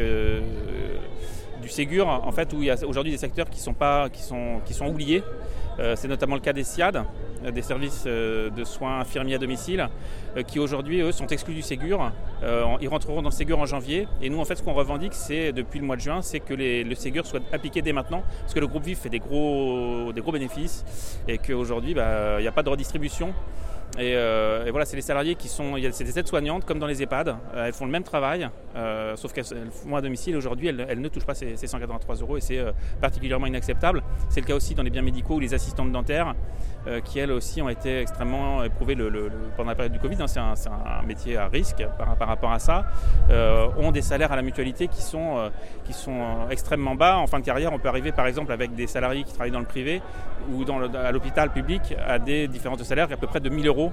du 1.61 1.67
Ségur, 1.67 2.07
en 2.07 2.31
fait, 2.31 2.53
où 2.53 2.61
il 2.61 2.67
y 2.67 2.71
a 2.71 2.77
aujourd'hui 2.87 3.11
des 3.11 3.17
secteurs 3.17 3.49
qui 3.49 3.59
sont, 3.59 3.73
pas, 3.73 4.09
qui 4.09 4.23
sont 4.23 4.87
oubliés. 4.87 5.21
Euh, 5.79 5.95
c'est 5.95 6.07
notamment 6.07 6.35
le 6.35 6.41
cas 6.41 6.53
des 6.53 6.63
SIAD, 6.63 7.03
euh, 7.45 7.51
des 7.51 7.61
services 7.61 8.03
euh, 8.05 8.49
de 8.49 8.63
soins 8.63 8.99
infirmiers 8.99 9.35
à 9.35 9.37
domicile, 9.37 9.87
qui 10.47 10.59
aujourd'hui, 10.59 11.01
eux, 11.01 11.11
sont 11.11 11.27
exclus 11.27 11.53
du 11.53 11.61
Ségur. 11.61 12.11
Ils 12.81 12.87
rentreront 12.87 13.21
dans 13.21 13.29
le 13.29 13.33
Ségur 13.33 13.59
en 13.59 13.65
janvier. 13.65 14.07
Et 14.21 14.29
nous, 14.29 14.39
en 14.39 14.45
fait, 14.45 14.55
ce 14.55 14.63
qu'on 14.63 14.73
revendique, 14.73 15.13
c'est 15.13 15.51
depuis 15.51 15.79
le 15.79 15.85
mois 15.85 15.95
de 15.95 16.01
juin, 16.01 16.21
c'est 16.21 16.39
que 16.39 16.53
le 16.53 16.95
Ségur 16.95 17.25
soit 17.25 17.41
appliqué 17.51 17.81
dès 17.81 17.93
maintenant, 17.93 18.23
parce 18.41 18.53
que 18.53 18.59
le 18.59 18.67
groupe 18.67 18.83
VIF 18.83 18.99
fait 18.99 19.09
des 19.09 19.19
gros, 19.19 20.11
bénéfices 20.31 20.85
et 21.27 21.39
qu'aujourd'hui, 21.39 21.95
bah, 21.95 22.39
il 22.39 22.43
n'y 22.43 22.47
a 22.47 22.51
pas 22.51 22.61
de 22.61 22.69
redistribution. 22.69 23.33
Euh, 23.97 24.65
et, 24.65 24.71
voilà, 24.71 24.85
c'est 24.85 24.95
les 24.95 25.01
salariés 25.01 25.35
qui 25.35 25.47
sont. 25.47 25.75
C'est 25.91 26.03
des 26.03 26.19
aides-soignantes 26.19 26.65
comme 26.65 26.79
dans 26.79 26.87
les 26.87 27.01
EHPAD. 27.01 27.29
Euh, 27.29 27.65
elles 27.65 27.73
font 27.73 27.85
le 27.85 27.91
même 27.91 28.03
travail, 28.03 28.49
euh, 28.75 29.15
sauf 29.15 29.33
qu'elles 29.33 29.45
font 29.45 29.95
à 29.95 30.01
domicile. 30.01 30.35
Aujourd'hui, 30.37 30.67
elles, 30.67 31.01
ne 31.01 31.07
touchent 31.07 31.25
pas 31.25 31.33
ces, 31.33 31.55
183 31.55 32.15
euros 32.17 32.37
et 32.37 32.41
c'est 32.41 32.63
particulièrement 33.01 33.47
inacceptable. 33.47 34.03
C'est 34.29 34.41
le 34.41 34.45
cas 34.45 34.55
aussi 34.55 34.75
dans 34.75 34.83
les 34.83 34.89
biens 34.89 35.01
médicaux 35.01 35.35
ou 35.35 35.39
les 35.39 35.53
assistantes 35.53 35.91
dentaires, 35.91 36.35
qui 37.05 37.19
elles 37.19 37.31
aussi 37.31 37.61
ont 37.61 37.69
été 37.69 37.99
extrêmement 38.01 38.63
éprouvées 38.63 38.95
pendant 39.55 39.69
la 39.69 39.75
période 39.75 39.93
du 39.93 39.99
Covid. 39.99 40.17
Hein. 40.21 40.27
c'est 40.27 40.39
un, 40.39 41.01
métier 41.05 41.37
à 41.37 41.47
risque 41.47 41.85
par, 41.97 42.27
rapport 42.27 42.51
à 42.51 42.59
ça. 42.59 42.85
ont 43.77 43.91
des 43.91 44.01
salaires 44.01 44.31
à 44.31 44.35
la 44.35 44.41
mutualité 44.41 44.87
qui 44.87 45.01
sont, 45.01 45.51
qui 45.85 45.93
sont 45.93 46.47
extrêmement 46.49 46.95
bas. 46.95 47.17
En 47.17 47.27
fin 47.27 47.39
de 47.39 47.45
carrière, 47.45 47.73
on 47.73 47.79
peut 47.79 47.89
arriver 47.89 48.11
par 48.11 48.27
exemple 48.27 48.51
avec 48.51 48.75
des 48.75 48.87
salariés 48.87 49.23
qui 49.23 49.33
travaillent 49.33 49.51
dans 49.51 49.59
le 49.59 49.65
privé 49.65 50.01
ou 50.51 50.63
à 50.95 51.11
l'hôpital 51.11 51.51
public 51.51 51.95
à 52.05 52.19
des 52.19 52.47
différences 52.47 52.79
de 52.79 52.83
salaire 52.83 53.07
à 53.11 53.17
peu 53.17 53.27
près 53.27 53.39
de 53.39 53.49
1000 53.49 53.67
euros 53.67 53.91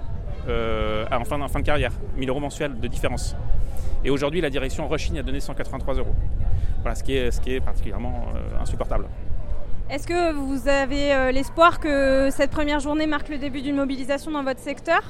en, 0.48 1.24
fin, 1.24 1.60
de 1.60 1.64
carrière. 1.64 1.92
1000 2.16 2.28
euros 2.28 2.40
mensuels 2.40 2.78
de 2.78 2.88
différence. 2.88 3.36
Et 4.04 4.10
aujourd'hui, 4.10 4.40
la 4.40 4.50
direction 4.50 4.86
rechigne 4.88 5.18
a 5.18 5.22
donné 5.22 5.40
183 5.40 5.94
euros. 5.94 6.14
Voilà, 6.82 6.94
ce 6.94 7.02
qui 7.02 7.16
est, 7.16 7.30
ce 7.30 7.40
qui 7.40 7.54
est 7.54 7.60
particulièrement 7.60 8.26
euh, 8.36 8.62
insupportable. 8.62 9.06
Est-ce 9.88 10.08
que 10.08 10.32
vous 10.32 10.66
avez 10.66 11.14
euh, 11.14 11.30
l'espoir 11.30 11.78
que 11.78 12.28
cette 12.32 12.50
première 12.50 12.80
journée 12.80 13.06
marque 13.06 13.28
le 13.28 13.38
début 13.38 13.62
d'une 13.62 13.76
mobilisation 13.76 14.32
dans 14.32 14.42
votre 14.42 14.58
secteur? 14.58 15.00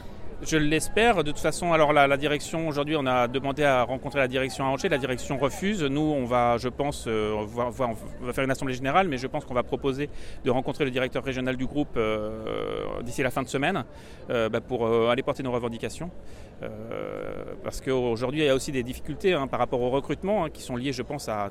Je 0.42 0.58
l'espère. 0.58 1.24
De 1.24 1.30
toute 1.30 1.40
façon, 1.40 1.72
alors 1.72 1.94
la, 1.94 2.14
direction, 2.18 2.68
aujourd'hui, 2.68 2.94
on 2.94 3.06
a 3.06 3.26
demandé 3.26 3.64
à 3.64 3.84
rencontrer 3.84 4.18
la 4.18 4.28
direction 4.28 4.66
à 4.66 4.68
Angers. 4.68 4.90
La 4.90 4.98
direction 4.98 5.38
refuse. 5.38 5.82
Nous, 5.82 6.02
on 6.02 6.26
va, 6.26 6.58
je 6.58 6.68
pense, 6.68 7.06
euh, 7.08 7.32
on 7.32 7.46
va, 7.46 8.32
faire 8.34 8.44
une 8.44 8.50
assemblée 8.50 8.74
générale, 8.74 9.08
mais 9.08 9.16
je 9.16 9.26
pense 9.26 9.46
qu'on 9.46 9.54
va 9.54 9.62
proposer 9.62 10.10
de 10.44 10.50
rencontrer 10.50 10.84
le 10.84 10.90
directeur 10.90 11.24
régional 11.24 11.56
du 11.56 11.64
groupe 11.64 11.98
d'ici 13.02 13.22
la 13.22 13.30
fin 13.30 13.42
de 13.42 13.48
semaine 13.48 13.82
bah, 14.28 14.60
pour 14.60 14.86
aller 15.08 15.22
porter 15.22 15.42
nos 15.42 15.52
revendications. 15.52 16.10
Euh, 16.62 17.54
parce 17.62 17.80
qu'aujourd'hui, 17.80 18.40
il 18.40 18.46
y 18.46 18.48
a 18.48 18.54
aussi 18.54 18.72
des 18.72 18.82
difficultés 18.82 19.34
hein, 19.34 19.46
par 19.46 19.58
rapport 19.58 19.80
au 19.80 19.90
recrutement 19.90 20.44
hein, 20.44 20.50
qui 20.50 20.62
sont 20.62 20.76
liées, 20.76 20.92
je 20.92 21.02
pense, 21.02 21.28
à, 21.28 21.50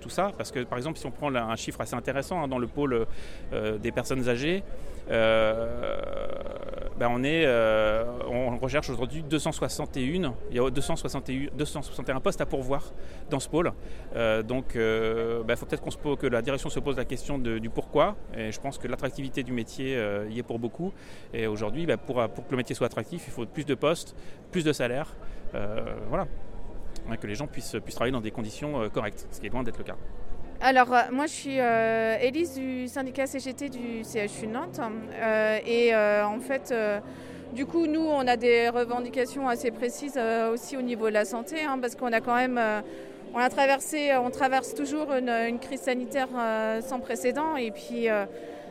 tout 0.00 0.08
ça. 0.08 0.32
Parce 0.36 0.50
que, 0.50 0.60
par 0.60 0.78
exemple, 0.78 0.98
si 0.98 1.06
on 1.06 1.10
prend 1.10 1.34
un 1.34 1.56
chiffre 1.56 1.80
assez 1.80 1.94
intéressant 1.94 2.42
hein, 2.42 2.48
dans 2.48 2.58
le 2.58 2.66
pôle 2.66 3.06
euh, 3.52 3.78
des 3.78 3.92
personnes 3.92 4.28
âgées, 4.28 4.62
euh, 5.10 5.98
ben 6.98 7.10
on, 7.10 8.56
recherche 8.56 8.88
aujourd'hui 8.88 9.22
261, 9.22 10.34
il 10.50 10.56
y 10.56 10.58
a 10.58 10.70
261, 10.70 11.48
261 11.54 12.20
postes 12.20 12.40
à 12.40 12.46
pourvoir 12.46 12.92
dans 13.28 13.40
ce 13.40 13.48
pôle. 13.48 13.72
donc, 14.44 14.72
il 14.74 15.44
ben, 15.44 15.56
faut 15.56 15.66
peut-être 15.66 16.16
que 16.16 16.26
la 16.26 16.40
direction 16.40 16.70
se 16.70 16.80
pose 16.80 16.96
la 16.96 17.04
question 17.04 17.38
du 17.38 17.68
pourquoi. 17.68 18.16
Et 18.34 18.52
je 18.52 18.60
pense 18.60 18.78
que 18.78 18.88
l'attractivité 18.88 19.42
du 19.42 19.52
métier 19.52 20.00
y 20.30 20.38
est 20.38 20.42
pour 20.42 20.58
beaucoup. 20.58 20.92
Et 21.34 21.46
aujourd'hui, 21.46 21.84
ben, 21.84 21.98
pour 21.98 22.16
que 22.16 22.50
le 22.50 22.56
métier 22.56 22.74
soit 22.74 22.86
attractif, 22.86 23.24
il 23.26 23.32
faut 23.32 23.44
plus 23.44 23.66
de 23.66 23.74
postes 23.74 24.13
plus 24.50 24.64
de 24.64 24.72
salaire, 24.72 25.14
euh, 25.54 25.80
voilà, 26.08 26.26
que 27.20 27.26
les 27.26 27.34
gens 27.34 27.46
puissent, 27.46 27.76
travailler 27.90 28.12
dans 28.12 28.20
des 28.20 28.30
conditions 28.30 28.80
euh, 28.80 28.88
correctes, 28.88 29.26
ce 29.30 29.40
qui 29.40 29.46
est 29.46 29.50
loin 29.50 29.62
d'être 29.62 29.78
le 29.78 29.84
cas. 29.84 29.96
Alors, 30.60 30.92
euh, 30.92 31.00
moi, 31.12 31.26
je 31.26 31.32
suis 31.32 31.60
euh, 31.60 32.16
Élise 32.20 32.54
du 32.54 32.88
syndicat 32.88 33.26
CGT 33.26 33.68
du 33.68 34.02
CHU 34.02 34.46
Nantes. 34.46 34.80
et 35.66 35.94
en 35.94 36.40
fait, 36.40 36.74
du 37.52 37.66
coup, 37.66 37.86
nous, 37.86 38.00
on 38.04 38.26
a 38.26 38.36
des 38.36 38.68
revendications 38.68 39.48
assez 39.48 39.70
précises 39.70 40.18
aussi 40.52 40.76
au 40.76 40.82
niveau 40.82 41.08
de 41.08 41.14
la 41.14 41.24
santé, 41.24 41.62
hein, 41.62 41.78
parce 41.80 41.94
qu'on 41.94 42.12
a 42.12 42.20
quand 42.20 42.34
même. 42.34 42.60
on 43.34 43.38
a 43.38 43.48
traversé, 43.48 44.16
on 44.16 44.30
traverse 44.30 44.74
toujours 44.74 45.12
une 45.12 45.58
crise 45.58 45.82
sanitaire 45.82 46.28
sans 46.82 47.00
précédent. 47.00 47.56
Et 47.56 47.70
puis, 47.70 48.08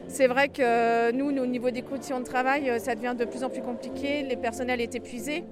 c'est 0.07 0.27
vrai 0.27 0.49
que 0.49 1.11
nous, 1.11 1.29
au 1.29 1.45
niveau 1.45 1.71
des 1.71 1.81
conditions 1.81 2.19
de 2.19 2.25
travail, 2.25 2.69
euh, 2.69 2.79
ça 2.79 2.95
devient 2.95 3.15
de 3.17 3.25
plus 3.25 3.43
en 3.43 3.49
plus 3.49 3.61
compliqué. 3.61 4.21
Les 4.23 4.35
personnels 4.35 4.81
est 4.81 4.95
épuisé. 4.95 5.43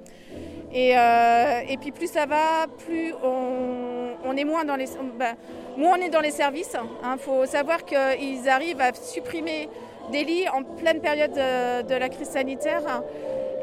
Et, 0.74 0.98
euh, 0.98 1.62
et 1.68 1.78
puis 1.78 1.92
plus 1.92 2.08
ça 2.08 2.26
va, 2.26 2.68
plus 2.86 3.14
on, 3.24 4.38
est 4.38 4.46
moins 4.46 4.64
dans 4.64 4.78
les, 4.78 4.86
bah, 5.20 5.34
moins 5.78 5.98
on 5.98 6.02
est 6.02 6.10
dans 6.10 6.22
les 6.22 6.32
services. 6.32 6.74
Il 6.74 7.06
hein. 7.06 7.18
faut 7.18 7.46
savoir 7.46 7.84
qu'ils 7.84 8.48
arrivent 8.48 8.80
à 8.80 8.94
supprimer 8.94 9.68
des 10.12 10.24
lits 10.24 10.48
en 10.48 10.64
pleine 10.64 11.02
période 11.02 11.34
de, 11.34 11.96
la 11.96 12.08
crise 12.08 12.30
sanitaire 12.30 13.04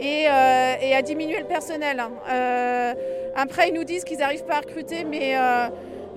et, 0.01 0.27
euh, 0.29 0.75
et, 0.83 0.95
à 0.95 1.01
diminuer 1.01 1.39
le 1.39 1.47
personnel. 1.47 2.03
après, 3.35 3.69
ils 3.69 3.75
nous 3.75 3.85
disent 3.85 4.05
qu'ils 4.05 4.19
n'arrivent 4.19 4.45
pas 4.45 4.57
à 4.57 4.61
recruter, 4.61 5.05
mais 5.05 5.35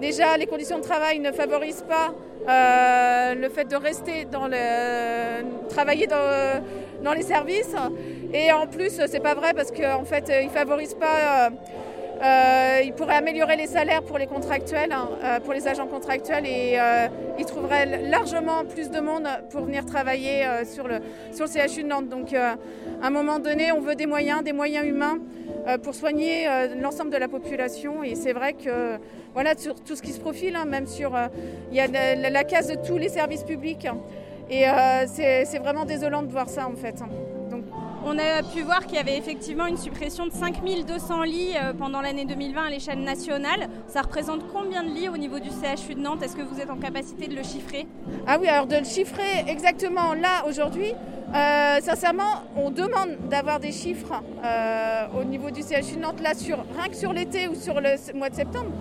déjà 0.02 0.36
les 0.36 0.48
conditions 0.48 0.80
de 0.80 0.84
travail 0.84 1.20
ne 1.20 1.32
favorisent 1.32 1.86
pas 1.88 2.14
euh, 2.50 3.36
le 3.36 3.50
fait 3.50 3.66
de 3.66 3.76
rester 3.76 4.26
dans 4.26 4.48
le, 4.48 5.68
travailler 5.70 6.08
dans, 6.08 7.14
les 7.14 7.22
services. 7.22 7.76
Et 8.34 8.52
en 8.52 8.66
plus, 8.68 9.00
c'est 9.08 9.20
pas 9.20 9.36
vrai 9.36 9.54
parce 9.54 9.72
qu'en 9.72 10.04
fait, 10.04 10.32
ils 10.44 10.50
favorisent 10.50 10.96
pas. 10.96 11.48
Euh, 11.48 11.50
euh, 12.24 12.82
ils 12.84 12.94
pourraient 12.94 13.16
améliorer 13.16 13.56
les 13.56 13.66
salaires 13.66 14.04
pour 14.04 14.20
les 14.20 14.28
contractuels, 14.28 14.92
hein, 14.92 15.40
pour 15.44 15.54
les 15.54 15.68
agents 15.68 15.88
contractuels, 15.88 16.46
et 16.46 16.78
ils 17.40 17.46
trouveraient 17.46 17.88
largement 18.10 18.64
plus 18.64 18.92
de 18.92 19.00
monde 19.00 19.28
pour 19.50 19.62
venir 19.62 19.88
travailler 19.88 20.46
sur, 20.66 20.88
le, 20.88 21.00
sur 21.32 21.46
le 21.46 21.68
CHU 21.68 21.82
de 21.82 21.88
Nantes. 21.88 22.10
Donc, 22.10 22.36
à 22.36 22.58
un 23.02 23.10
moment 23.10 23.40
donné, 23.40 23.72
on 23.72 23.82
veut 23.82 23.96
des 23.96 24.06
moyens, 24.06 24.44
des 24.44 24.54
moyens 24.54 24.86
humains 24.86 25.18
pour 25.84 25.94
soigner 25.94 26.48
l'ensemble 26.82 27.12
de 27.12 27.18
la 27.18 27.28
population. 27.28 28.04
Et 28.04 28.16
c'est 28.16 28.34
vrai 28.34 28.54
que 28.54 28.98
voilà, 29.34 29.56
sur 29.56 29.76
tout 29.76 29.96
ce 29.96 30.02
qui 30.02 30.12
se 30.12 30.20
profile, 30.20 30.56
hein, 30.56 30.66
même 30.66 30.88
sur. 30.88 31.16
Euh, 31.16 31.28
il 31.72 31.78
y 31.78 31.80
a 31.80 31.88
la, 31.88 32.44
case 32.44 32.68
de 32.68 32.76
tous 32.76 32.98
les 32.98 33.10
services 33.10 33.44
publics. 33.44 33.88
Et 34.50 34.68
euh, 34.68 35.06
c'est 35.08 35.60
vraiment 35.60 35.86
désolant 35.86 36.24
de 36.24 36.32
voir 36.32 36.50
ça 36.50 36.68
en 36.68 36.76
fait. 36.76 36.96
On 38.04 38.18
a 38.18 38.42
pu 38.44 38.62
voir 38.64 38.86
qu'il 38.86 38.96
y 38.96 39.00
avait 39.00 39.18
effectivement 39.18 39.68
une 39.68 39.78
suppression 39.78 40.26
de 40.26 40.32
5200 40.32 41.24
lits 41.24 41.52
euh, 41.56 41.74
pendant 41.74 42.02
l'année 42.02 42.26
2020 42.26 42.64
à 42.64 42.70
l'échelle 42.70 43.00
nationale. 43.00 43.70
Ça 43.88 44.02
représente 44.02 44.42
combien 44.52 44.84
de 44.84 44.90
lits 44.90 45.10
au 45.10 45.18
niveau 45.18 45.40
du 45.40 45.50
CHU 45.50 45.96
de 45.96 46.00
Nantes? 46.00 46.24
Est-ce 46.24 46.36
que 46.36 46.42
vous 46.42 46.60
êtes 46.60 46.70
en 46.70 46.78
capacité 46.78 47.28
de 47.28 47.36
le 47.36 47.44
chiffrer? 47.44 47.88
Ah 48.28 48.38
oui, 48.40 48.48
alors 48.48 48.68
de 48.68 48.76
le 48.76 48.86
chiffrer 48.86 49.46
exactement 49.48 50.14
là 50.14 50.46
aujourd'hui, 50.48 50.94
sincèrement, 51.82 52.44
on 52.58 52.72
demande 52.72 53.18
d'avoir 53.30 53.60
des 53.60 53.72
chiffres 53.72 54.22
au 55.18 55.24
niveau 55.24 55.50
du 55.50 55.62
CHU 55.62 55.96
de 55.96 56.02
Nantes, 56.02 56.22
là, 56.22 56.34
sur, 56.34 56.58
rien 56.78 56.90
que 56.90 56.96
sur 56.96 57.14
l'été 57.14 57.48
ou 57.48 57.56
sur 57.56 57.80
le 57.80 57.96
mois 58.16 58.30
de 58.30 58.36
septembre. 58.36 58.72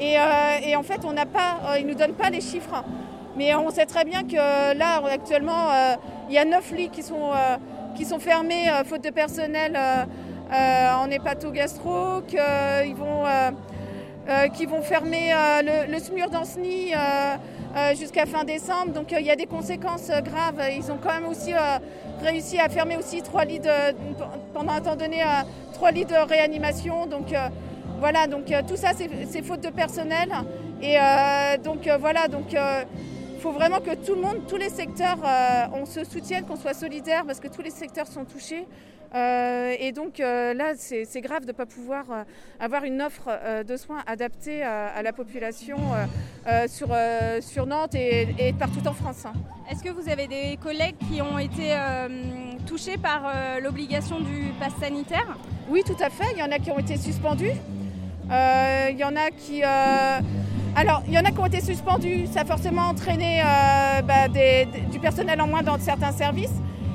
Euh, 0.00 0.58
et, 0.64 0.76
en 0.76 0.82
fait, 0.82 1.00
on 1.04 1.12
n'a 1.12 1.22
euh, 1.22 1.78
ils 1.78 1.86
ne 1.86 1.92
nous 1.92 1.98
donnent 1.98 2.14
pas 2.14 2.30
les 2.30 2.40
chiffres. 2.40 2.84
Mais 3.36 3.54
on 3.54 3.70
sait 3.70 3.86
très 3.86 4.04
bien 4.04 4.24
que 4.24 4.36
là, 4.76 5.00
actuellement, 5.10 5.70
euh, 5.70 5.94
il 6.28 6.34
y 6.34 6.38
a 6.38 6.44
9 6.44 6.72
lits 6.72 6.88
qui 6.88 7.02
sont, 7.02 7.30
qui 7.98 8.04
sont 8.04 8.20
fermés 8.20 8.70
faute 8.84 9.02
de 9.02 9.10
personnel 9.10 9.76
en 10.52 11.10
hépato-gastro, 11.10 12.22
qu'ils 12.28 12.94
vont, 12.94 13.24
vont 14.68 14.82
fermer 14.82 15.32
le, 15.62 15.92
le 15.92 15.98
SMUR 15.98 16.30
d'Anceny 16.30 16.92
jusqu'à 17.98 18.26
fin 18.26 18.44
décembre. 18.44 18.92
Donc 18.92 19.10
il 19.10 19.26
y 19.26 19.32
a 19.32 19.36
des 19.36 19.46
conséquences 19.46 20.10
graves. 20.22 20.62
Ils 20.76 20.92
ont 20.92 20.98
quand 21.02 21.12
même 21.12 21.26
aussi 21.26 21.52
réussi 22.22 22.60
à 22.60 22.68
fermer 22.68 22.96
aussi 22.96 23.20
trois 23.20 23.44
lits 23.44 23.58
de, 23.58 23.94
pendant 24.54 24.74
un 24.74 24.80
temps 24.80 24.94
donné, 24.94 25.24
trois 25.72 25.90
lits 25.90 26.04
de 26.04 26.14
réanimation. 26.14 27.06
Donc 27.06 27.34
voilà, 27.98 28.28
donc 28.28 28.52
euh, 28.52 28.62
tout 28.66 28.76
ça, 28.76 28.90
c'est 29.28 29.42
faute 29.42 29.60
de 29.60 29.70
personnel. 29.70 30.28
Et 30.80 30.96
euh, 30.96 31.56
donc 31.64 31.88
euh, 31.88 31.98
voilà, 31.98 32.28
donc 32.28 32.54
il 33.38 33.40
faut 33.40 33.52
vraiment 33.52 33.78
que 33.78 33.94
tout 33.94 34.16
le 34.16 34.20
monde, 34.20 34.48
tous 34.48 34.56
les 34.56 34.68
secteurs, 34.68 35.18
on 35.72 35.86
se 35.86 36.02
soutienne, 36.02 36.44
qu'on 36.44 36.56
soit 36.56 36.74
solidaire 36.74 37.24
parce 37.24 37.38
que 37.38 37.46
tous 37.46 37.62
les 37.62 37.70
secteurs 37.70 38.08
sont 38.08 38.24
touchés. 38.24 38.66
et 39.14 39.92
donc 39.92 40.18
là, 40.18 40.72
c'est 40.76 41.20
grave 41.20 41.42
de 41.42 41.46
ne 41.46 41.52
pas 41.52 41.64
pouvoir 41.64 42.04
avoir 42.58 42.82
une 42.82 43.00
offre 43.00 43.30
de 43.62 43.76
soins 43.76 44.02
adaptée 44.08 44.64
à, 44.64 45.00
la 45.04 45.12
population 45.12 45.76
sur, 46.66 46.88
sur, 47.40 47.66
Nantes 47.66 47.94
et, 47.94 48.52
partout 48.58 48.84
en 48.88 48.92
France. 48.92 49.24
Hein. 49.24 49.34
Est-ce 49.70 49.84
que 49.84 49.90
vous 49.90 50.08
avez 50.08 50.26
des 50.26 50.58
collègues 50.60 50.96
qui 51.08 51.22
ont 51.22 51.38
été 51.38 51.76
touchés 52.66 52.96
par 52.96 53.32
l'obligation 53.60 54.18
du 54.18 54.52
pass 54.58 54.72
sanitaire? 54.80 55.38
Oui, 55.68 55.84
tout 55.86 56.02
à 56.02 56.10
fait. 56.10 56.32
Il 56.32 56.38
y 56.38 56.42
en 56.42 56.50
a 56.50 56.58
qui 56.58 56.72
ont 56.72 56.78
été 56.80 56.96
suspendus. 56.96 57.52
Il 58.28 58.34
euh, 58.34 58.90
y 58.90 59.04
en 59.04 59.16
a 59.16 59.30
qui. 59.30 59.62
Euh, 60.78 60.80
alors, 60.80 61.02
il 61.06 61.14
y 61.14 61.18
en 61.18 61.24
a 61.24 61.30
qui 61.30 61.38
ont 61.38 61.46
été 61.46 61.60
suspendus, 61.60 62.26
ça 62.32 62.40
a 62.40 62.44
forcément 62.44 62.82
entraîné 62.82 63.40
euh, 63.40 64.02
bah, 64.02 64.28
du 64.90 64.98
personnel 64.98 65.40
en 65.40 65.46
moins 65.46 65.62
dans 65.62 65.78
certains 65.78 66.12
services. 66.12 66.54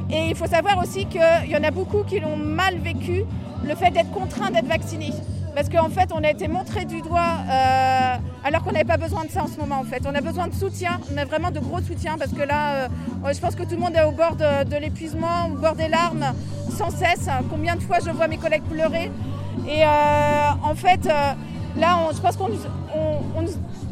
Et 0.10 0.30
il 0.30 0.36
faut 0.36 0.48
savoir 0.48 0.78
aussi 0.80 1.06
qu'il 1.06 1.50
y 1.50 1.56
en 1.56 1.64
a 1.64 1.72
beaucoup 1.72 2.04
qui 2.04 2.20
l'ont 2.20 2.38
mal 2.38 2.78
vécu, 2.80 3.24
le 3.64 3.76
fait 3.76 3.92
d'être 3.92 4.12
contraint 4.12 4.52
d'être 4.52 4.68
vacciné. 4.68 5.12
Parce 5.56 5.70
qu'en 5.70 5.90
fait, 5.90 6.10
on 6.14 6.24
a 6.24 6.32
été 6.32 6.48
montré 6.48 6.86
du 6.86 7.02
doigt 7.02 7.38
alors 8.44 8.64
qu'on 8.64 8.72
n'avait 8.72 8.86
pas 8.86 8.98
besoin 8.98 9.24
de 9.24 9.30
ça 9.30 9.44
en 9.44 9.48
ce 9.48 9.60
moment. 9.60 9.84
On 10.06 10.16
a 10.16 10.22
besoin 10.22 10.48
de 10.48 10.54
soutien, 10.54 11.00
on 11.14 11.18
a 11.18 11.26
vraiment 11.26 11.52
de 11.52 11.60
gros 11.60 11.80
soutien 11.80 12.18
parce 12.18 12.32
que 12.32 12.42
là, 12.42 12.88
je 13.32 13.40
pense 13.40 13.56
que 13.56 13.64
tout 13.64 13.76
le 13.76 13.78
monde 13.78 13.96
est 13.96 14.04
au 14.04 14.12
bord 14.12 14.36
de, 14.36 14.78
l'épuisement, 14.78 15.48
au 15.54 15.58
bord 15.58 15.76
des 15.76 15.88
larmes, 15.88 16.34
sans 16.72 16.90
cesse. 16.90 17.30
Combien 17.52 17.76
de 17.76 17.82
fois 17.82 17.98
je 18.04 18.10
vois 18.10 18.28
mes 18.28 18.38
collègues 18.38 18.64
pleurer 18.64 19.12
et 19.68 19.84
euh, 19.84 20.50
en 20.64 20.76
fait, 20.76 21.08
euh, 21.78 21.80
là, 21.80 22.10
je 22.14 22.20
pense 22.20 22.38
qu'on 22.38 22.50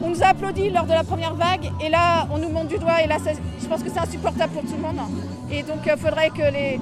nous 0.08 0.24
a 0.24 0.28
applaudi 0.28 0.70
lors 0.70 0.86
de 0.86 0.92
la 0.92 1.04
première 1.04 1.34
vague 1.34 1.72
et 1.84 1.90
là, 1.90 2.28
on 2.32 2.38
nous 2.38 2.50
monte 2.50 2.68
du 2.68 2.78
doigt 2.78 3.02
et 3.04 3.08
là, 3.08 3.18
je 3.60 3.68
pense 3.68 3.84
que 3.84 3.90
c'est 3.90 4.00
insupportable 4.00 4.54
pour 4.54 4.64
tout 4.64 4.76
le 4.76 4.82
monde. 4.82 5.00
Et 5.52 5.64
donc, 5.64 5.80
il 5.86 5.92
euh, 5.92 5.98
faudrait 5.98 6.30
que, 6.30 6.52
les, 6.52 6.80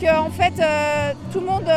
que 0.00 0.18
en 0.18 0.30
fait, 0.30 0.62
tout 1.32 1.40
le 1.40 1.46
monde 1.46 1.70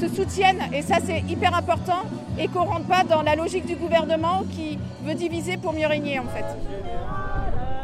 se 0.00 0.08
soutienne 0.08 0.58
et 0.72 0.82
ça, 0.82 0.96
c'est 1.04 1.20
hyper 1.28 1.54
important 1.54 2.02
et 2.38 2.48
qu'on 2.48 2.64
ne 2.64 2.70
rentre 2.70 2.86
pas 2.86 3.04
dans 3.04 3.22
la 3.22 3.36
logique 3.36 3.66
du 3.66 3.76
gouvernement 3.76 4.42
qui 4.50 4.78
veut 5.04 5.14
diviser 5.14 5.56
pour 5.56 5.72
mieux 5.72 5.86
régner, 5.86 6.18
en 6.18 6.24
fait. 6.24 6.44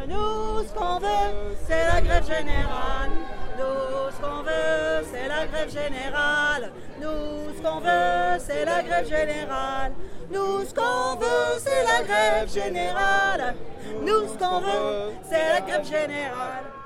Nous, 0.07 0.63
ce 0.67 0.73
qu'on 0.73 0.99
veut, 0.99 1.55
c'est 1.67 1.87
la 1.87 2.01
grève 2.01 2.25
générale. 2.25 3.11
Nous, 3.61 4.11
ce 4.15 4.21
qu'on 4.21 4.41
veut, 4.43 5.05
c'est 5.11 5.27
la 5.27 5.45
grève 5.45 5.71
générale. 5.71 6.71
Nous, 6.99 7.55
ce 7.55 7.61
qu'on 7.61 7.79
veut, 7.79 8.39
c'est 8.39 8.65
la 8.65 8.81
grève 8.83 9.07
générale. 9.07 9.93
Nous, 10.31 10.65
ce 10.65 10.73
qu'on 10.73 11.15
veut, 11.15 11.59
c'est 11.59 11.83
la 11.83 12.03
grève 12.03 12.51
générale. 12.51 13.55
Nous, 14.01 14.27
ce 14.27 14.37
qu'on 14.37 14.59
veut, 14.59 15.13
c'est 15.29 15.47
la 15.53 15.61
grève 15.61 15.85
générale. 15.85 16.80